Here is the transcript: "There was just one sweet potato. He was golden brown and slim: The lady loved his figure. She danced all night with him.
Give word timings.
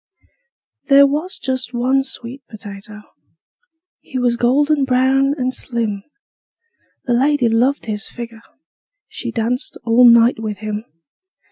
"There 0.85 1.05
was 1.05 1.37
just 1.37 1.75
one 1.75 2.01
sweet 2.01 2.41
potato. 2.49 3.01
He 3.99 4.17
was 4.17 4.35
golden 4.35 4.83
brown 4.83 5.35
and 5.37 5.53
slim: 5.53 6.01
The 7.05 7.13
lady 7.13 7.47
loved 7.47 7.85
his 7.85 8.09
figure. 8.09 8.41
She 9.09 9.29
danced 9.31 9.77
all 9.83 10.09
night 10.09 10.39
with 10.39 10.57
him. 10.57 10.85